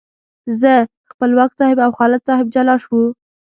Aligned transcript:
زه، 0.61 0.73
خپلواک 1.11 1.51
صاحب 1.59 1.77
او 1.85 1.91
خالد 1.97 2.21
صاحب 2.27 2.47
جلا 2.55 2.75
شوو. 2.83 3.01